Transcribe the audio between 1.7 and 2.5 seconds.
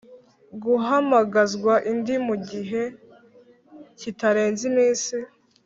indi mu